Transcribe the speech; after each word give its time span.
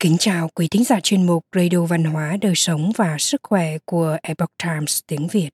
Kính 0.00 0.16
chào 0.18 0.48
quý 0.54 0.68
thính 0.68 0.84
giả 0.84 1.00
chuyên 1.00 1.26
mục 1.26 1.44
Radio 1.56 1.84
Văn 1.84 2.04
hóa 2.04 2.36
Đời 2.40 2.52
Sống 2.54 2.92
và 2.96 3.16
Sức 3.18 3.40
Khỏe 3.42 3.78
của 3.84 4.16
Epoch 4.22 4.50
Times 4.62 5.00
tiếng 5.06 5.28
Việt. 5.28 5.50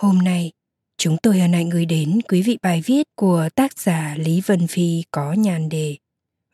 Hôm 0.00 0.18
nay, 0.18 0.52
chúng 0.98 1.16
tôi 1.22 1.38
hân 1.40 1.52
hạnh 1.52 1.68
gửi 1.68 1.86
đến 1.86 2.20
quý 2.28 2.42
vị 2.42 2.58
bài 2.62 2.82
viết 2.86 3.06
của 3.16 3.48
tác 3.54 3.78
giả 3.78 4.14
Lý 4.18 4.40
Vân 4.40 4.66
Phi 4.66 5.02
có 5.10 5.32
nhàn 5.32 5.68
đề 5.68 5.96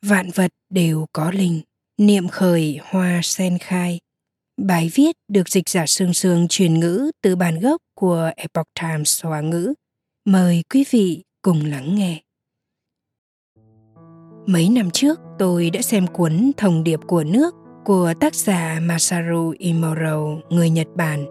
Vạn 0.06 0.30
vật 0.30 0.50
đều 0.70 1.06
có 1.12 1.30
linh, 1.30 1.60
niệm 1.98 2.28
khởi 2.28 2.78
hoa 2.82 3.20
sen 3.22 3.58
khai. 3.58 4.00
Bài 4.56 4.90
viết 4.94 5.16
được 5.28 5.48
dịch 5.48 5.68
giả 5.68 5.86
sương 5.86 6.14
sương 6.14 6.48
truyền 6.48 6.80
ngữ 6.80 7.10
từ 7.22 7.36
bản 7.36 7.60
gốc 7.60 7.82
của 7.94 8.30
Epoch 8.36 8.68
Times 8.80 9.24
Hoa 9.24 9.40
ngữ. 9.40 9.74
Mời 10.24 10.62
quý 10.74 10.84
vị 10.90 11.22
cùng 11.42 11.64
lắng 11.64 11.94
nghe. 11.94 12.20
Mấy 14.48 14.68
năm 14.68 14.90
trước, 14.90 15.20
tôi 15.38 15.70
đã 15.70 15.82
xem 15.82 16.06
cuốn 16.06 16.50
Thông 16.56 16.84
điệp 16.84 17.00
của 17.06 17.24
nước 17.24 17.54
của 17.84 18.12
tác 18.20 18.34
giả 18.34 18.78
Masaru 18.82 19.54
Imoro, 19.58 20.26
người 20.50 20.70
Nhật 20.70 20.86
Bản. 20.96 21.26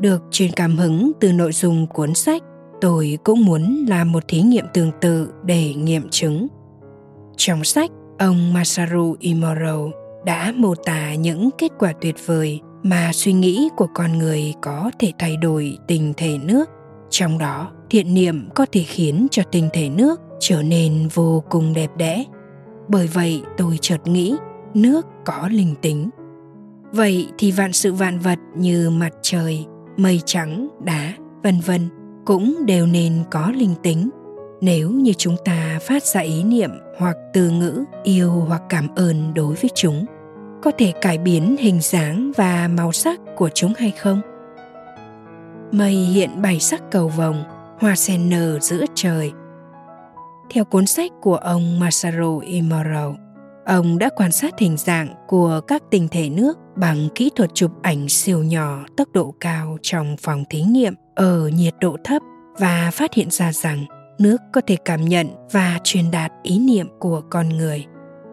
Được 0.00 0.22
truyền 0.30 0.50
cảm 0.52 0.76
hứng 0.76 1.12
từ 1.20 1.32
nội 1.32 1.52
dung 1.52 1.86
cuốn 1.86 2.14
sách, 2.14 2.42
tôi 2.80 3.18
cũng 3.24 3.44
muốn 3.44 3.86
làm 3.88 4.12
một 4.12 4.22
thí 4.28 4.40
nghiệm 4.40 4.64
tương 4.74 4.90
tự 5.00 5.28
để 5.44 5.74
nghiệm 5.74 6.08
chứng. 6.10 6.46
Trong 7.36 7.64
sách, 7.64 7.90
ông 8.18 8.52
Masaru 8.52 9.16
Imoro 9.20 9.78
đã 10.26 10.52
mô 10.56 10.74
tả 10.74 11.14
những 11.14 11.50
kết 11.58 11.72
quả 11.78 11.92
tuyệt 12.00 12.16
vời 12.26 12.60
mà 12.82 13.10
suy 13.12 13.32
nghĩ 13.32 13.68
của 13.76 13.86
con 13.94 14.18
người 14.18 14.54
có 14.62 14.90
thể 14.98 15.12
thay 15.18 15.36
đổi 15.36 15.78
tình 15.88 16.12
thể 16.16 16.38
nước, 16.42 16.70
trong 17.10 17.38
đó 17.38 17.72
thiện 17.90 18.14
niệm 18.14 18.48
có 18.54 18.66
thể 18.72 18.82
khiến 18.82 19.26
cho 19.30 19.42
tinh 19.42 19.68
thể 19.72 19.88
nước 19.88 20.20
trở 20.40 20.62
nên 20.62 21.08
vô 21.14 21.44
cùng 21.50 21.74
đẹp 21.74 21.90
đẽ. 21.96 22.24
Bởi 22.88 23.06
vậy 23.06 23.42
tôi 23.56 23.78
chợt 23.80 24.06
nghĩ 24.06 24.36
nước 24.74 25.06
có 25.24 25.48
linh 25.52 25.74
tính. 25.82 26.10
Vậy 26.92 27.28
thì 27.38 27.52
vạn 27.52 27.72
sự 27.72 27.92
vạn 27.92 28.18
vật 28.18 28.38
như 28.56 28.90
mặt 28.90 29.12
trời, 29.22 29.66
mây 29.96 30.20
trắng, 30.24 30.68
đá, 30.84 31.12
vân 31.42 31.60
vân 31.60 31.88
cũng 32.26 32.66
đều 32.66 32.86
nên 32.86 33.24
có 33.30 33.52
linh 33.56 33.74
tính. 33.82 34.10
Nếu 34.60 34.90
như 34.90 35.12
chúng 35.12 35.36
ta 35.44 35.78
phát 35.82 36.02
ra 36.02 36.20
ý 36.20 36.44
niệm 36.44 36.70
hoặc 36.98 37.16
từ 37.32 37.50
ngữ 37.50 37.84
yêu 38.02 38.30
hoặc 38.30 38.62
cảm 38.68 38.88
ơn 38.94 39.34
đối 39.34 39.54
với 39.54 39.70
chúng, 39.74 40.04
có 40.62 40.70
thể 40.78 40.92
cải 41.00 41.18
biến 41.18 41.56
hình 41.58 41.80
dáng 41.80 42.32
và 42.36 42.68
màu 42.68 42.92
sắc 42.92 43.20
của 43.36 43.50
chúng 43.54 43.72
hay 43.78 43.90
không? 43.90 44.20
Mây 45.72 45.94
hiện 45.94 46.42
bảy 46.42 46.60
sắc 46.60 46.82
cầu 46.90 47.08
vồng, 47.08 47.44
hoa 47.80 47.96
sen 47.96 48.30
nở 48.30 48.58
giữa 48.60 48.84
trời 48.94 49.32
theo 50.50 50.64
cuốn 50.64 50.86
sách 50.86 51.10
của 51.22 51.36
ông 51.36 51.80
Masaru 51.80 52.38
Imoro, 52.38 53.14
ông 53.66 53.98
đã 53.98 54.08
quan 54.16 54.32
sát 54.32 54.58
hình 54.58 54.76
dạng 54.76 55.14
của 55.28 55.60
các 55.66 55.82
tinh 55.90 56.08
thể 56.10 56.28
nước 56.28 56.58
bằng 56.76 57.08
kỹ 57.14 57.30
thuật 57.36 57.50
chụp 57.54 57.70
ảnh 57.82 58.08
siêu 58.08 58.42
nhỏ 58.42 58.84
tốc 58.96 59.08
độ 59.12 59.34
cao 59.40 59.78
trong 59.82 60.16
phòng 60.20 60.44
thí 60.50 60.62
nghiệm 60.62 60.94
ở 61.14 61.48
nhiệt 61.48 61.74
độ 61.80 61.96
thấp 62.04 62.22
và 62.58 62.90
phát 62.92 63.14
hiện 63.14 63.30
ra 63.30 63.52
rằng 63.52 63.84
nước 64.18 64.36
có 64.52 64.60
thể 64.66 64.76
cảm 64.84 65.04
nhận 65.04 65.28
và 65.52 65.78
truyền 65.84 66.10
đạt 66.10 66.32
ý 66.42 66.58
niệm 66.58 66.88
của 66.98 67.22
con 67.30 67.48
người. 67.48 67.84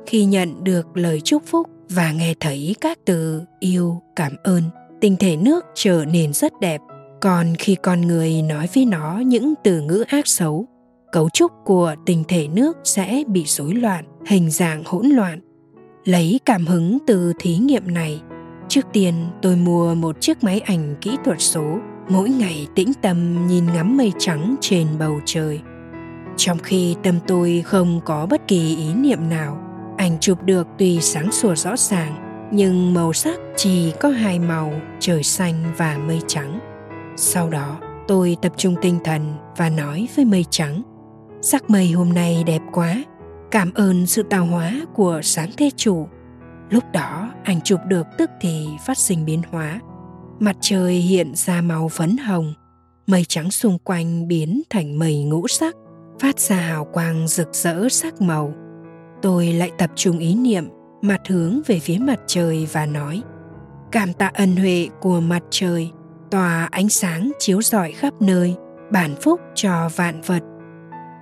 Khi 0.05 0.25
nhận 0.25 0.63
được 0.63 0.97
lời 0.97 1.21
chúc 1.21 1.43
phúc 1.45 1.67
và 1.89 2.11
nghe 2.11 2.33
thấy 2.39 2.75
các 2.81 2.99
từ 3.05 3.41
yêu, 3.59 4.01
cảm 4.15 4.31
ơn, 4.43 4.63
tinh 5.01 5.15
thể 5.19 5.35
nước 5.35 5.65
trở 5.75 6.05
nên 6.05 6.33
rất 6.33 6.53
đẹp. 6.61 6.81
Còn 7.21 7.53
khi 7.59 7.75
con 7.75 8.01
người 8.01 8.41
nói 8.41 8.67
với 8.75 8.85
nó 8.85 9.19
những 9.25 9.53
từ 9.63 9.81
ngữ 9.81 10.03
ác 10.07 10.27
xấu 10.27 10.67
cấu 11.11 11.29
trúc 11.29 11.51
của 11.65 11.95
tinh 12.05 12.23
thể 12.27 12.47
nước 12.47 12.77
sẽ 12.83 13.23
bị 13.27 13.43
rối 13.45 13.73
loạn, 13.73 14.05
hình 14.25 14.49
dạng 14.49 14.83
hỗn 14.85 15.05
loạn. 15.05 15.39
Lấy 16.05 16.39
cảm 16.45 16.65
hứng 16.65 16.97
từ 17.07 17.33
thí 17.39 17.57
nghiệm 17.57 17.93
này, 17.93 18.21
trước 18.67 18.81
tiên 18.93 19.13
tôi 19.41 19.55
mua 19.55 19.95
một 19.95 20.21
chiếc 20.21 20.43
máy 20.43 20.59
ảnh 20.59 20.95
kỹ 21.01 21.17
thuật 21.25 21.41
số, 21.41 21.77
mỗi 22.09 22.29
ngày 22.29 22.67
tĩnh 22.75 22.93
tâm 23.01 23.47
nhìn 23.47 23.65
ngắm 23.73 23.97
mây 23.97 24.11
trắng 24.19 24.55
trên 24.61 24.87
bầu 24.99 25.19
trời. 25.25 25.61
Trong 26.37 26.57
khi 26.57 26.95
tâm 27.03 27.19
tôi 27.27 27.63
không 27.65 28.01
có 28.05 28.25
bất 28.25 28.47
kỳ 28.47 28.75
ý 28.75 28.93
niệm 28.93 29.29
nào, 29.29 29.57
ảnh 29.97 30.17
chụp 30.19 30.43
được 30.43 30.67
tuy 30.77 31.01
sáng 31.01 31.31
sủa 31.31 31.55
rõ 31.55 31.77
ràng, 31.77 32.15
nhưng 32.53 32.93
màu 32.93 33.13
sắc 33.13 33.39
chỉ 33.55 33.91
có 33.99 34.09
hai 34.09 34.39
màu, 34.39 34.73
trời 34.99 35.23
xanh 35.23 35.63
và 35.77 35.97
mây 36.07 36.21
trắng. 36.27 36.59
Sau 37.15 37.49
đó, 37.49 37.79
tôi 38.07 38.37
tập 38.41 38.53
trung 38.57 38.75
tinh 38.81 38.99
thần 39.03 39.33
và 39.57 39.69
nói 39.69 40.07
với 40.15 40.25
mây 40.25 40.45
trắng 40.49 40.81
Sắc 41.51 41.69
mây 41.69 41.91
hôm 41.91 42.13
nay 42.13 42.43
đẹp 42.43 42.61
quá, 42.71 43.03
cảm 43.51 43.73
ơn 43.73 44.05
sự 44.05 44.23
tạo 44.23 44.45
hóa 44.45 44.73
của 44.93 45.19
sáng 45.23 45.49
thế 45.57 45.69
chủ. 45.75 46.07
Lúc 46.69 46.83
đó 46.93 47.31
ảnh 47.43 47.61
chụp 47.61 47.79
được 47.87 48.07
tức 48.17 48.29
thì 48.41 48.67
phát 48.85 48.97
sinh 48.97 49.25
biến 49.25 49.41
hóa. 49.51 49.79
Mặt 50.39 50.55
trời 50.61 50.93
hiện 50.93 51.35
ra 51.35 51.61
màu 51.61 51.89
phấn 51.89 52.17
hồng, 52.17 52.53
mây 53.07 53.25
trắng 53.27 53.51
xung 53.51 53.77
quanh 53.79 54.27
biến 54.27 54.61
thành 54.69 54.99
mây 54.99 55.23
ngũ 55.23 55.47
sắc, 55.47 55.75
phát 56.19 56.39
ra 56.39 56.55
hào 56.55 56.85
quang 56.85 57.27
rực 57.27 57.55
rỡ 57.55 57.89
sắc 57.89 58.21
màu. 58.21 58.53
Tôi 59.21 59.47
lại 59.47 59.71
tập 59.77 59.89
trung 59.95 60.19
ý 60.19 60.35
niệm, 60.35 60.69
mặt 61.01 61.21
hướng 61.27 61.61
về 61.67 61.79
phía 61.79 61.97
mặt 61.97 62.19
trời 62.27 62.67
và 62.71 62.85
nói 62.85 63.21
Cảm 63.91 64.13
tạ 64.13 64.31
ân 64.33 64.55
huệ 64.55 64.87
của 65.01 65.19
mặt 65.19 65.43
trời, 65.49 65.91
tỏa 66.29 66.67
ánh 66.71 66.89
sáng 66.89 67.31
chiếu 67.39 67.61
rọi 67.61 67.91
khắp 67.91 68.13
nơi, 68.21 68.55
bản 68.91 69.15
phúc 69.21 69.39
cho 69.55 69.89
vạn 69.95 70.21
vật 70.21 70.43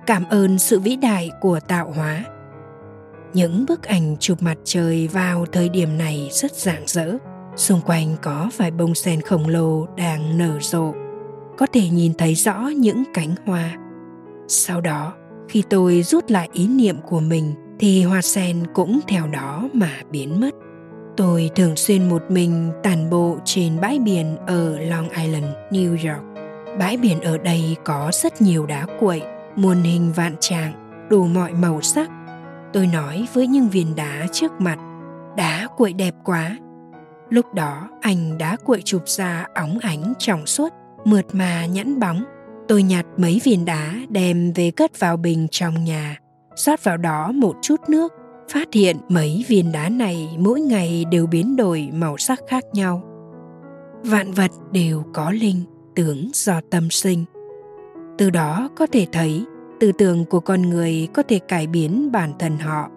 cảm 0.06 0.24
ơn 0.28 0.58
sự 0.58 0.80
vĩ 0.80 0.96
đại 0.96 1.30
của 1.40 1.60
tạo 1.60 1.92
hóa. 1.96 2.24
Những 3.34 3.64
bức 3.68 3.82
ảnh 3.82 4.16
chụp 4.20 4.42
mặt 4.42 4.58
trời 4.64 5.08
vào 5.08 5.46
thời 5.52 5.68
điểm 5.68 5.98
này 5.98 6.28
rất 6.32 6.52
rạng 6.52 6.82
rỡ. 6.86 7.12
Xung 7.56 7.80
quanh 7.80 8.16
có 8.22 8.50
vài 8.56 8.70
bông 8.70 8.94
sen 8.94 9.20
khổng 9.20 9.48
lồ 9.48 9.86
đang 9.96 10.38
nở 10.38 10.58
rộ. 10.60 10.92
Có 11.58 11.66
thể 11.72 11.88
nhìn 11.88 12.14
thấy 12.14 12.34
rõ 12.34 12.70
những 12.76 13.04
cánh 13.14 13.34
hoa. 13.46 13.76
Sau 14.48 14.80
đó, 14.80 15.14
khi 15.48 15.62
tôi 15.70 16.02
rút 16.02 16.30
lại 16.30 16.48
ý 16.52 16.68
niệm 16.68 16.96
của 17.08 17.20
mình, 17.20 17.54
thì 17.78 18.02
hoa 18.02 18.22
sen 18.22 18.66
cũng 18.74 19.00
theo 19.08 19.26
đó 19.26 19.68
mà 19.72 19.90
biến 20.10 20.40
mất. 20.40 20.54
Tôi 21.16 21.50
thường 21.54 21.76
xuyên 21.76 22.08
một 22.08 22.22
mình 22.28 22.70
tàn 22.82 23.10
bộ 23.10 23.38
trên 23.44 23.80
bãi 23.80 23.98
biển 23.98 24.36
ở 24.46 24.78
long 24.78 25.08
island, 25.08 25.46
new 25.70 25.90
york. 25.90 26.24
Bãi 26.78 26.96
biển 26.96 27.20
ở 27.20 27.38
đây 27.38 27.76
có 27.84 28.10
rất 28.12 28.42
nhiều 28.42 28.66
đá 28.66 28.86
cuội 29.00 29.22
muôn 29.56 29.82
hình 29.82 30.12
vạn 30.12 30.36
trạng, 30.40 30.72
đủ 31.10 31.26
mọi 31.26 31.52
màu 31.52 31.80
sắc. 31.82 32.10
Tôi 32.72 32.86
nói 32.86 33.28
với 33.34 33.46
những 33.46 33.68
viên 33.68 33.96
đá 33.96 34.26
trước 34.32 34.52
mặt, 34.58 34.78
đá 35.36 35.68
cuội 35.76 35.92
đẹp 35.92 36.14
quá. 36.24 36.56
Lúc 37.30 37.54
đó, 37.54 37.88
anh 38.00 38.38
đá 38.38 38.56
cuội 38.56 38.82
chụp 38.84 39.02
ra 39.06 39.46
óng 39.54 39.78
ánh 39.82 40.12
trong 40.18 40.46
suốt, 40.46 40.72
mượt 41.04 41.26
mà 41.32 41.66
nhẵn 41.66 42.00
bóng. 42.00 42.24
Tôi 42.68 42.82
nhặt 42.82 43.06
mấy 43.16 43.40
viên 43.44 43.64
đá 43.64 43.94
đem 44.08 44.52
về 44.52 44.70
cất 44.70 45.00
vào 45.00 45.16
bình 45.16 45.46
trong 45.50 45.84
nhà, 45.84 46.16
rót 46.56 46.84
vào 46.84 46.96
đó 46.96 47.32
một 47.32 47.56
chút 47.62 47.80
nước, 47.88 48.12
phát 48.48 48.68
hiện 48.72 48.96
mấy 49.08 49.44
viên 49.48 49.72
đá 49.72 49.88
này 49.88 50.36
mỗi 50.38 50.60
ngày 50.60 51.04
đều 51.10 51.26
biến 51.26 51.56
đổi 51.56 51.88
màu 51.92 52.18
sắc 52.18 52.40
khác 52.48 52.64
nhau. 52.72 53.02
Vạn 54.02 54.32
vật 54.32 54.50
đều 54.72 55.02
có 55.14 55.30
linh 55.30 55.64
tưởng 55.96 56.30
do 56.34 56.60
tâm 56.70 56.90
sinh 56.90 57.24
từ 58.18 58.30
đó 58.30 58.68
có 58.76 58.86
thể 58.86 59.06
thấy, 59.12 59.44
tư 59.80 59.92
tưởng 59.92 60.24
của 60.24 60.40
con 60.40 60.62
người 60.62 61.08
có 61.14 61.22
thể 61.22 61.38
cải 61.38 61.66
biến 61.66 62.12
bản 62.12 62.32
thân 62.38 62.58
họ. 62.58 62.88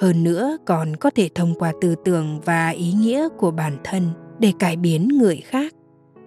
Hơn 0.00 0.24
nữa 0.24 0.56
còn 0.66 0.96
có 0.96 1.10
thể 1.10 1.28
thông 1.34 1.54
qua 1.54 1.72
tư 1.80 1.94
tưởng 2.04 2.40
và 2.44 2.68
ý 2.68 2.92
nghĩa 2.92 3.28
của 3.38 3.50
bản 3.50 3.76
thân 3.84 4.10
để 4.38 4.52
cải 4.58 4.76
biến 4.76 5.08
người 5.08 5.36
khác. 5.36 5.74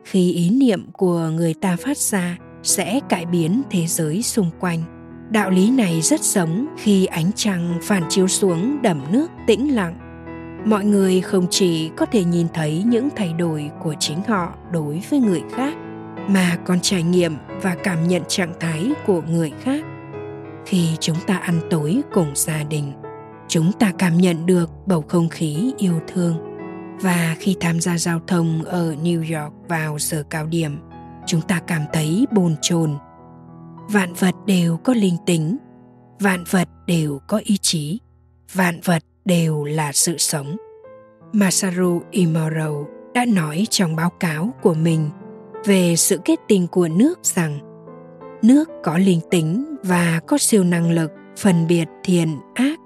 Khi 0.03 0.31
ý 0.31 0.49
niệm 0.49 0.91
của 0.91 1.19
người 1.19 1.53
ta 1.53 1.75
phát 1.75 1.97
ra, 1.97 2.37
sẽ 2.63 2.99
cải 3.09 3.25
biến 3.25 3.61
thế 3.69 3.85
giới 3.87 4.21
xung 4.23 4.49
quanh. 4.59 4.83
Đạo 5.31 5.49
lý 5.49 5.71
này 5.71 6.01
rất 6.01 6.21
giống 6.21 6.65
khi 6.77 7.05
ánh 7.05 7.31
trăng 7.35 7.79
phản 7.81 8.03
chiếu 8.09 8.27
xuống 8.27 8.81
đầm 8.81 9.01
nước 9.11 9.27
tĩnh 9.47 9.75
lặng. 9.75 9.95
Mọi 10.65 10.85
người 10.85 11.21
không 11.21 11.47
chỉ 11.49 11.89
có 11.97 12.05
thể 12.05 12.23
nhìn 12.23 12.47
thấy 12.53 12.83
những 12.85 13.09
thay 13.15 13.33
đổi 13.33 13.69
của 13.83 13.95
chính 13.99 14.23
họ 14.27 14.53
đối 14.71 15.01
với 15.09 15.19
người 15.19 15.41
khác 15.51 15.77
mà 16.27 16.57
còn 16.65 16.79
trải 16.81 17.03
nghiệm 17.03 17.35
và 17.61 17.75
cảm 17.83 18.07
nhận 18.07 18.23
trạng 18.27 18.53
thái 18.59 18.91
của 19.05 19.21
người 19.21 19.51
khác. 19.61 19.85
Khi 20.65 20.89
chúng 20.99 21.17
ta 21.27 21.37
ăn 21.37 21.59
tối 21.69 22.01
cùng 22.13 22.31
gia 22.35 22.63
đình, 22.63 22.93
chúng 23.47 23.71
ta 23.79 23.91
cảm 23.97 24.17
nhận 24.17 24.45
được 24.45 24.69
bầu 24.85 25.01
không 25.07 25.29
khí 25.29 25.73
yêu 25.77 25.99
thương. 26.07 26.35
Và 27.01 27.35
khi 27.39 27.55
tham 27.59 27.79
gia 27.79 27.97
giao 27.97 28.19
thông 28.27 28.63
ở 28.63 28.95
new 29.03 29.41
york 29.41 29.53
vào 29.67 29.99
giờ 29.99 30.23
cao 30.29 30.45
điểm, 30.45 30.79
chúng 31.25 31.41
ta 31.41 31.59
cảm 31.67 31.81
thấy 31.93 32.25
bồn 32.31 32.55
chồn. 32.61 32.97
Vạn 33.89 34.13
vật 34.13 34.35
đều 34.45 34.77
có 34.77 34.93
linh 34.93 35.17
tính, 35.25 35.57
vạn 36.19 36.43
vật 36.49 36.67
đều 36.87 37.19
có 37.27 37.41
ý 37.43 37.57
chí, 37.57 37.99
vạn 38.53 38.79
vật 38.83 39.03
đều 39.25 39.63
là 39.63 39.91
sự 39.93 40.17
sống. 40.17 40.55
Masaru 41.33 42.01
imoro 42.11 42.71
đã 43.13 43.25
nói 43.25 43.67
trong 43.69 43.95
báo 43.95 44.09
cáo 44.09 44.53
của 44.61 44.73
mình 44.73 45.09
về 45.65 45.95
sự 45.95 46.19
kết 46.25 46.39
tinh 46.47 46.67
của 46.67 46.87
nước 46.87 47.19
rằng, 47.23 47.59
nước 48.41 48.69
có 48.83 48.97
linh 48.97 49.19
tính 49.31 49.75
và 49.83 50.19
có 50.27 50.37
siêu 50.37 50.63
năng 50.63 50.91
lực, 50.91 51.11
phân 51.37 51.67
biệt 51.67 51.85
thiện 52.03 52.39
ác. 52.53 52.79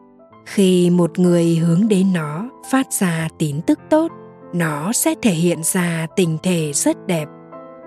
Khi 0.45 0.89
một 0.89 1.19
người 1.19 1.55
hướng 1.55 1.87
đến 1.87 2.13
nó, 2.13 2.49
phát 2.71 2.93
ra 2.93 3.27
tín 3.37 3.61
tức 3.61 3.79
tốt, 3.89 4.11
nó 4.53 4.93
sẽ 4.93 5.15
thể 5.21 5.31
hiện 5.31 5.63
ra 5.63 6.07
tình 6.15 6.37
thể 6.43 6.71
rất 6.73 7.07
đẹp. 7.07 7.25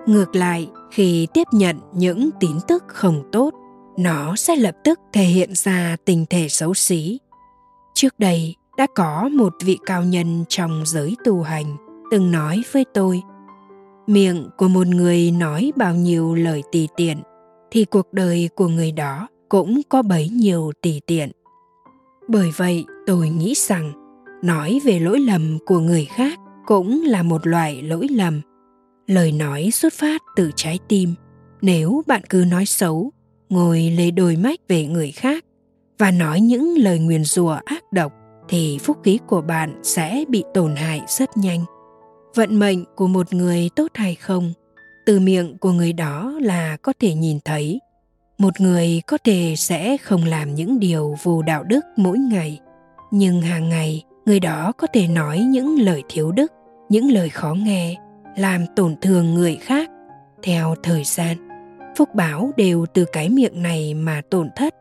Ngược 0.05 0.35
lại, 0.35 0.69
khi 0.91 1.27
tiếp 1.33 1.47
nhận 1.51 1.79
những 1.93 2.29
tín 2.39 2.57
tức 2.67 2.83
không 2.87 3.23
tốt, 3.31 3.53
nó 3.97 4.35
sẽ 4.35 4.55
lập 4.55 4.75
tức 4.83 4.99
thể 5.13 5.23
hiện 5.23 5.49
ra 5.55 5.95
tình 6.05 6.25
thể 6.29 6.47
xấu 6.49 6.73
xí. 6.73 7.19
Trước 7.93 8.19
đây, 8.19 8.55
đã 8.77 8.87
có 8.95 9.29
một 9.33 9.53
vị 9.63 9.77
cao 9.85 10.03
nhân 10.03 10.45
trong 10.49 10.83
giới 10.85 11.15
tu 11.25 11.41
hành 11.41 11.77
từng 12.11 12.31
nói 12.31 12.63
với 12.71 12.85
tôi 12.93 13.21
miệng 14.07 14.49
của 14.57 14.67
một 14.67 14.87
người 14.87 15.31
nói 15.31 15.71
bao 15.75 15.95
nhiêu 15.95 16.35
lời 16.35 16.63
tùy 16.71 16.87
tiện, 16.95 17.17
thì 17.71 17.85
cuộc 17.85 18.13
đời 18.13 18.49
của 18.55 18.67
người 18.67 18.91
đó 18.91 19.27
cũng 19.49 19.81
có 19.89 20.01
bấy 20.01 20.29
nhiêu 20.29 20.71
tùy 20.81 21.01
tiện. 21.07 21.31
Bởi 22.27 22.51
vậy, 22.57 22.85
tôi 23.07 23.29
nghĩ 23.29 23.53
rằng, 23.57 23.91
nói 24.43 24.81
về 24.83 24.99
lỗi 24.99 25.19
lầm 25.19 25.57
của 25.65 25.79
người 25.79 26.05
khác 26.05 26.39
cũng 26.65 27.03
là 27.05 27.23
một 27.23 27.47
loại 27.47 27.81
lỗi 27.81 28.07
lầm. 28.11 28.41
Lời 29.07 29.31
nói 29.31 29.69
xuất 29.73 29.93
phát 29.93 30.21
từ 30.35 30.51
trái 30.55 30.79
tim. 30.87 31.13
Nếu 31.61 32.01
bạn 32.07 32.21
cứ 32.29 32.45
nói 32.51 32.65
xấu, 32.65 33.11
ngồi 33.49 33.93
lấy 33.97 34.11
đôi 34.11 34.35
mách 34.35 34.59
về 34.67 34.85
người 34.85 35.11
khác 35.11 35.45
và 35.97 36.11
nói 36.11 36.41
những 36.41 36.77
lời 36.77 36.99
nguyền 36.99 37.23
rủa 37.23 37.57
ác 37.65 37.83
độc, 37.91 38.13
thì 38.49 38.77
phúc 38.77 38.97
khí 39.03 39.19
của 39.27 39.41
bạn 39.41 39.79
sẽ 39.83 40.23
bị 40.29 40.43
tổn 40.53 40.75
hại 40.75 41.01
rất 41.07 41.37
nhanh 41.37 41.65
vận 42.35 42.59
mệnh 42.59 42.83
của 42.95 43.07
một 43.07 43.33
người 43.33 43.69
tốt 43.75 43.87
hay 43.93 44.15
không? 44.15 44.53
Từ 45.05 45.19
miệng 45.19 45.57
của 45.57 45.71
người 45.71 45.93
đó 45.93 46.33
là 46.41 46.77
có 46.81 46.93
thể 46.99 47.13
nhìn 47.13 47.39
thấy. 47.45 47.79
Một 48.37 48.61
người 48.61 49.01
có 49.07 49.17
thể 49.23 49.53
sẽ 49.57 49.97
không 49.97 50.25
làm 50.25 50.55
những 50.55 50.79
điều 50.79 51.15
vô 51.23 51.41
đạo 51.41 51.63
đức 51.63 51.85
mỗi 51.97 52.17
ngày. 52.17 52.59
Nhưng 53.11 53.41
hàng 53.41 53.69
ngày, 53.69 54.03
người 54.25 54.39
đó 54.39 54.71
có 54.77 54.87
thể 54.93 55.07
nói 55.07 55.39
những 55.39 55.79
lời 55.79 56.03
thiếu 56.09 56.31
đức, 56.31 56.51
những 56.89 57.11
lời 57.11 57.29
khó 57.29 57.53
nghe, 57.53 57.95
làm 58.37 58.65
tổn 58.75 58.95
thương 59.01 59.33
người 59.33 59.55
khác. 59.55 59.89
Theo 60.43 60.75
thời 60.83 61.03
gian, 61.03 61.37
phúc 61.97 62.09
báo 62.15 62.51
đều 62.57 62.85
từ 62.93 63.05
cái 63.11 63.29
miệng 63.29 63.61
này 63.61 63.93
mà 63.93 64.21
tổn 64.29 64.49
thất. 64.55 64.73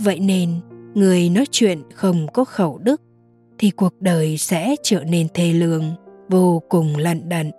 Vậy 0.00 0.20
nên, 0.20 0.60
người 0.94 1.28
nói 1.28 1.44
chuyện 1.50 1.82
không 1.94 2.26
có 2.32 2.44
khẩu 2.44 2.78
đức, 2.78 3.02
thì 3.58 3.70
cuộc 3.70 3.94
đời 4.00 4.38
sẽ 4.38 4.74
trở 4.82 5.04
nên 5.04 5.26
thê 5.34 5.52
lương 5.52 5.84
vô 6.30 6.62
cùng 6.68 6.96
lận 6.96 7.28
đận 7.28 7.50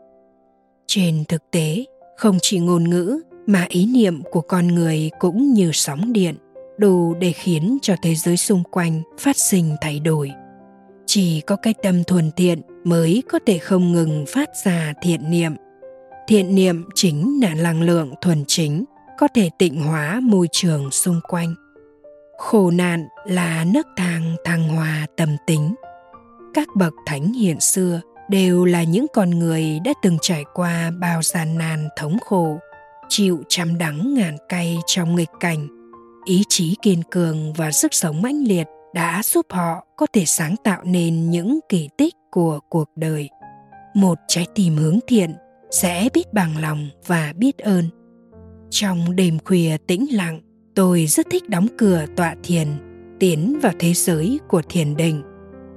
trên 0.93 1.23
thực 1.27 1.51
tế, 1.51 1.85
không 2.17 2.37
chỉ 2.41 2.59
ngôn 2.59 2.89
ngữ 2.89 3.21
mà 3.47 3.65
ý 3.69 3.85
niệm 3.85 4.21
của 4.31 4.41
con 4.41 4.67
người 4.67 5.09
cũng 5.19 5.53
như 5.53 5.71
sóng 5.73 6.13
điện, 6.13 6.35
đủ 6.77 7.13
để 7.13 7.31
khiến 7.31 7.77
cho 7.81 7.95
thế 8.01 8.15
giới 8.15 8.37
xung 8.37 8.63
quanh 8.71 9.01
phát 9.19 9.37
sinh 9.37 9.75
thay 9.81 9.99
đổi. 9.99 10.31
Chỉ 11.05 11.41
có 11.41 11.55
cái 11.55 11.73
tâm 11.83 12.03
thuần 12.03 12.31
thiện 12.31 12.61
mới 12.83 13.23
có 13.29 13.39
thể 13.45 13.57
không 13.57 13.91
ngừng 13.91 14.25
phát 14.27 14.49
ra 14.65 14.93
thiện 15.01 15.31
niệm. 15.31 15.53
Thiện 16.27 16.55
niệm 16.55 16.89
chính 16.95 17.39
là 17.43 17.55
năng 17.55 17.81
lượng 17.81 18.13
thuần 18.21 18.43
chính, 18.47 18.85
có 19.19 19.27
thể 19.35 19.49
tịnh 19.59 19.81
hóa 19.83 20.19
môi 20.23 20.47
trường 20.51 20.91
xung 20.91 21.19
quanh. 21.27 21.55
Khổ 22.37 22.71
nạn 22.71 23.07
là 23.25 23.65
nước 23.73 23.87
thang 23.97 24.35
thăng 24.45 24.69
hòa 24.69 25.07
tâm 25.17 25.29
tính. 25.47 25.75
Các 26.53 26.67
bậc 26.75 26.93
thánh 27.05 27.33
hiện 27.33 27.59
xưa 27.59 28.01
đều 28.31 28.65
là 28.65 28.83
những 28.83 29.05
con 29.13 29.29
người 29.29 29.79
đã 29.85 29.93
từng 30.01 30.17
trải 30.21 30.43
qua 30.53 30.91
bao 30.91 31.21
gian 31.21 31.57
nan 31.57 31.87
thống 31.97 32.17
khổ, 32.25 32.59
chịu 33.09 33.43
trăm 33.49 33.77
đắng 33.77 34.13
ngàn 34.13 34.37
cay 34.49 34.77
trong 34.85 35.15
nghịch 35.15 35.29
cảnh. 35.39 35.67
Ý 36.25 36.43
chí 36.49 36.75
kiên 36.81 37.01
cường 37.11 37.53
và 37.53 37.71
sức 37.71 37.93
sống 37.93 38.21
mãnh 38.21 38.43
liệt 38.43 38.67
đã 38.93 39.21
giúp 39.23 39.45
họ 39.49 39.85
có 39.97 40.07
thể 40.13 40.25
sáng 40.25 40.55
tạo 40.63 40.83
nên 40.83 41.29
những 41.29 41.59
kỳ 41.69 41.89
tích 41.97 42.13
của 42.31 42.59
cuộc 42.69 42.89
đời. 42.95 43.29
Một 43.93 44.17
trái 44.27 44.47
tim 44.55 44.75
hướng 44.75 44.99
thiện 45.07 45.33
sẽ 45.71 46.09
biết 46.13 46.33
bằng 46.33 46.57
lòng 46.57 46.89
và 47.07 47.33
biết 47.37 47.57
ơn. 47.57 47.89
Trong 48.69 49.15
đêm 49.15 49.37
khuya 49.45 49.77
tĩnh 49.87 50.05
lặng, 50.11 50.41
tôi 50.75 51.05
rất 51.05 51.27
thích 51.31 51.49
đóng 51.49 51.67
cửa 51.77 52.05
tọa 52.15 52.35
thiền, 52.43 52.67
tiến 53.19 53.59
vào 53.61 53.73
thế 53.79 53.93
giới 53.93 54.39
của 54.47 54.61
thiền 54.69 54.95
định. 54.95 55.21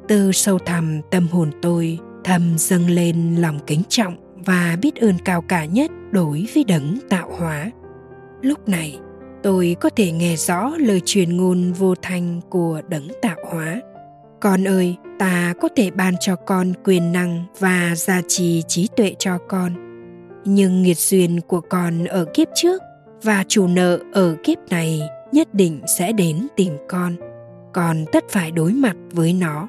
Từ 0.08 0.32
sâu 0.32 0.58
thẳm 0.58 1.00
tâm 1.10 1.28
hồn 1.28 1.50
tôi 1.62 1.98
thầm 2.24 2.58
dâng 2.58 2.90
lên 2.90 3.36
lòng 3.36 3.58
kính 3.66 3.82
trọng 3.88 4.16
và 4.46 4.76
biết 4.80 4.96
ơn 4.96 5.14
cao 5.24 5.42
cả 5.42 5.64
nhất 5.64 5.90
đối 6.10 6.46
với 6.54 6.64
đấng 6.64 6.98
tạo 7.08 7.30
hóa. 7.38 7.70
Lúc 8.42 8.68
này, 8.68 8.98
tôi 9.42 9.76
có 9.80 9.90
thể 9.90 10.12
nghe 10.12 10.36
rõ 10.36 10.72
lời 10.78 11.00
truyền 11.04 11.36
ngôn 11.36 11.72
vô 11.72 11.94
thanh 12.02 12.40
của 12.50 12.80
đấng 12.88 13.08
tạo 13.22 13.36
hóa. 13.50 13.80
Con 14.40 14.68
ơi, 14.68 14.96
ta 15.18 15.54
có 15.60 15.68
thể 15.76 15.90
ban 15.90 16.14
cho 16.20 16.36
con 16.36 16.72
quyền 16.84 17.12
năng 17.12 17.44
và 17.58 17.94
gia 17.96 18.22
trì 18.28 18.62
trí 18.68 18.88
tuệ 18.96 19.14
cho 19.18 19.38
con. 19.48 19.72
Nhưng 20.44 20.82
nghiệt 20.82 20.98
duyên 20.98 21.40
của 21.40 21.60
con 21.60 22.04
ở 22.04 22.24
kiếp 22.34 22.48
trước 22.54 22.82
và 23.22 23.44
chủ 23.48 23.66
nợ 23.66 23.98
ở 24.12 24.36
kiếp 24.44 24.58
này 24.70 25.00
nhất 25.32 25.54
định 25.54 25.80
sẽ 25.98 26.12
đến 26.12 26.46
tìm 26.56 26.72
con. 26.88 27.16
Con 27.72 28.04
tất 28.12 28.24
phải 28.28 28.50
đối 28.50 28.72
mặt 28.72 28.96
với 29.12 29.32
nó 29.32 29.68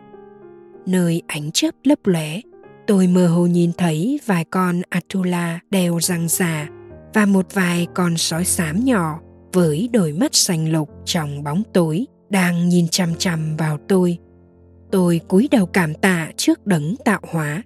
nơi 0.88 1.22
ánh 1.28 1.52
chớp 1.52 1.72
lấp 1.84 2.00
lóe. 2.04 2.40
Tôi 2.88 3.08
mơ 3.08 3.28
hồ 3.28 3.46
nhìn 3.46 3.72
thấy 3.78 4.20
vài 4.26 4.46
con 4.46 4.82
atula 4.90 5.60
đeo 5.70 5.98
răng 6.02 6.28
già 6.28 6.68
và 7.14 7.26
một 7.26 7.46
vài 7.54 7.88
con 7.94 8.18
sói 8.18 8.46
xám 8.46 8.86
nhỏ 8.86 9.20
với 9.54 9.90
đôi 9.94 10.12
mắt 10.12 10.36
xanh 10.36 10.72
lục 10.72 10.90
trong 11.06 11.44
bóng 11.44 11.64
tối 11.74 12.06
đang 12.30 12.70
nhìn 12.70 12.88
chằm 12.88 13.16
chằm 13.16 13.58
vào 13.58 13.78
tôi. 13.88 14.18
Tôi 14.92 15.22
cúi 15.28 15.48
đầu 15.52 15.66
cảm 15.66 15.94
tạ 15.94 16.32
trước 16.38 16.68
đấng 16.68 16.96
tạo 17.06 17.22
hóa. 17.32 17.64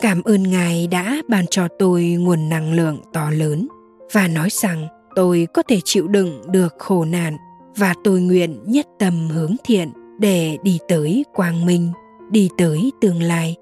Cảm 0.00 0.22
ơn 0.22 0.42
ngài 0.42 0.86
đã 0.86 1.22
ban 1.28 1.46
cho 1.46 1.68
tôi 1.78 2.04
nguồn 2.04 2.48
năng 2.48 2.72
lượng 2.72 2.98
to 3.12 3.30
lớn 3.30 3.68
và 4.12 4.28
nói 4.28 4.48
rằng 4.50 4.88
tôi 5.14 5.46
có 5.54 5.62
thể 5.68 5.80
chịu 5.84 6.08
đựng 6.08 6.42
được 6.50 6.74
khổ 6.78 7.04
nạn 7.04 7.36
và 7.76 7.94
tôi 8.04 8.20
nguyện 8.20 8.58
nhất 8.66 8.86
tâm 8.98 9.28
hướng 9.28 9.56
thiện 9.64 9.90
để 10.18 10.58
đi 10.62 10.78
tới 10.88 11.24
quang 11.34 11.66
minh 11.66 11.92
đi 12.30 12.48
tới 12.58 12.92
tương 13.00 13.22
lai. 13.22 13.56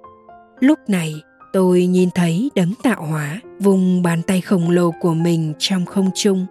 Lúc 0.60 0.78
này, 0.88 1.14
tôi 1.52 1.86
nhìn 1.86 2.10
thấy 2.14 2.50
đấng 2.54 2.72
tạo 2.82 3.02
hóa 3.02 3.40
vùng 3.60 4.02
bàn 4.02 4.22
tay 4.22 4.40
khổng 4.40 4.70
lồ 4.70 4.90
của 5.00 5.14
mình 5.14 5.52
trong 5.58 5.86
không 5.86 6.10
trung. 6.14 6.46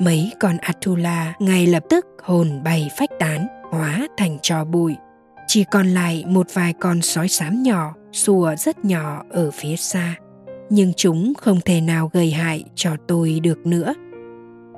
Mấy 0.00 0.32
con 0.40 0.56
atula 0.56 1.34
ngay 1.38 1.66
lập 1.66 1.82
tức 1.90 2.06
hồn 2.22 2.62
bay 2.64 2.90
phách 2.98 3.10
tán, 3.18 3.46
hóa 3.70 4.08
thành 4.16 4.38
trò 4.42 4.64
bụi. 4.64 4.96
Chỉ 5.46 5.64
còn 5.70 5.88
lại 5.88 6.24
một 6.26 6.46
vài 6.54 6.72
con 6.72 7.02
sói 7.02 7.28
xám 7.28 7.62
nhỏ, 7.62 7.94
sùa 8.12 8.54
rất 8.58 8.84
nhỏ 8.84 9.22
ở 9.30 9.50
phía 9.50 9.76
xa. 9.76 10.14
Nhưng 10.70 10.92
chúng 10.96 11.32
không 11.38 11.60
thể 11.64 11.80
nào 11.80 12.10
gây 12.12 12.30
hại 12.30 12.64
cho 12.74 12.90
tôi 13.08 13.40
được 13.40 13.66
nữa. 13.66 13.94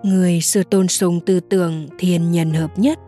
Người 0.03 0.41
xưa 0.41 0.63
tôn 0.63 0.89
sùng 0.89 1.21
tư 1.27 1.41
tưởng 1.41 1.89
thiên 1.99 2.33
nhân 2.33 2.51
hợp 2.51 2.79
nhất. 2.79 2.99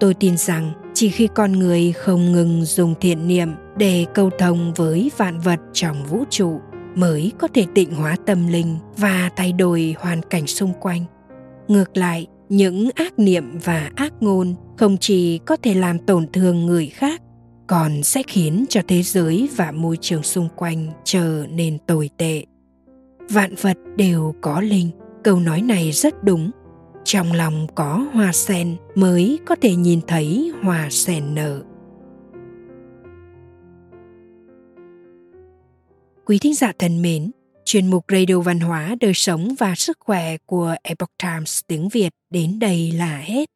Tôi 0.00 0.14
tin 0.14 0.36
rằng 0.36 0.72
chỉ 0.98 1.08
khi 1.08 1.28
con 1.34 1.52
người 1.52 1.92
không 1.92 2.32
ngừng 2.32 2.64
dùng 2.64 2.94
thiện 3.00 3.28
niệm 3.28 3.48
để 3.76 4.06
câu 4.14 4.30
thông 4.38 4.72
với 4.76 5.10
vạn 5.16 5.40
vật 5.40 5.60
trong 5.72 6.04
vũ 6.04 6.24
trụ 6.30 6.60
mới 6.94 7.32
có 7.38 7.48
thể 7.54 7.66
tịnh 7.74 7.94
hóa 7.94 8.16
tâm 8.26 8.48
linh 8.48 8.76
và 8.96 9.30
thay 9.36 9.52
đổi 9.52 9.94
hoàn 9.98 10.22
cảnh 10.22 10.46
xung 10.46 10.72
quanh. 10.80 11.04
Ngược 11.68 11.96
lại, 11.96 12.26
những 12.48 12.88
ác 12.94 13.18
niệm 13.18 13.58
và 13.64 13.90
ác 13.96 14.12
ngôn 14.20 14.54
không 14.76 14.96
chỉ 15.00 15.38
có 15.38 15.56
thể 15.56 15.74
làm 15.74 15.98
tổn 15.98 16.26
thương 16.32 16.66
người 16.66 16.86
khác, 16.86 17.22
còn 17.66 18.02
sẽ 18.02 18.22
khiến 18.26 18.64
cho 18.68 18.80
thế 18.88 19.02
giới 19.02 19.48
và 19.56 19.72
môi 19.72 19.96
trường 20.00 20.22
xung 20.22 20.48
quanh 20.56 20.86
trở 21.04 21.44
nên 21.50 21.78
tồi 21.86 22.10
tệ. 22.16 22.44
Vạn 23.30 23.54
vật 23.60 23.76
đều 23.96 24.34
có 24.40 24.60
linh. 24.60 24.90
Câu 25.24 25.40
nói 25.40 25.62
này 25.62 25.92
rất 25.92 26.24
đúng 26.24 26.50
trong 27.10 27.32
lòng 27.32 27.66
có 27.74 28.06
hoa 28.12 28.32
sen 28.32 28.76
mới 28.94 29.38
có 29.46 29.56
thể 29.60 29.74
nhìn 29.74 30.00
thấy 30.06 30.52
hoa 30.62 30.88
sen 30.90 31.34
nở. 31.34 31.62
Quý 36.24 36.38
thính 36.38 36.54
giả 36.54 36.72
thân 36.78 37.02
mến, 37.02 37.30
chuyên 37.64 37.90
mục 37.90 38.04
radio 38.08 38.40
văn 38.40 38.60
hóa 38.60 38.94
đời 39.00 39.14
sống 39.14 39.54
và 39.58 39.74
sức 39.74 39.98
khỏe 40.00 40.36
của 40.46 40.74
epoch 40.82 41.10
times 41.22 41.60
tiếng 41.66 41.88
việt 41.88 42.10
đến 42.30 42.58
đây 42.58 42.92
là 42.92 43.18
hết. 43.18 43.48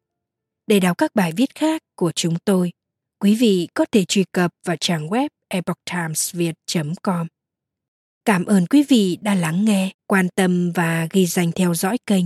Để 0.67 0.79
đọc 0.79 0.97
các 0.97 1.15
bài 1.15 1.31
viết 1.37 1.55
khác 1.55 1.81
của 1.95 2.11
chúng 2.15 2.35
tôi, 2.45 2.71
quý 3.19 3.35
vị 3.35 3.67
có 3.73 3.85
thể 3.91 4.05
truy 4.05 4.23
cập 4.31 4.51
vào 4.65 4.75
trang 4.79 5.07
web 5.07 5.29
epochtimesviet 5.47 6.55
com. 7.03 7.27
Cảm 8.25 8.45
ơn 8.45 8.65
quý 8.67 8.83
vị 8.89 9.17
đã 9.21 9.35
lắng 9.35 9.65
nghe, 9.65 9.91
quan 10.07 10.27
tâm 10.35 10.71
và 10.71 11.07
ghi 11.11 11.25
danh 11.25 11.51
theo 11.51 11.73
dõi 11.73 11.97
kênh. 12.07 12.25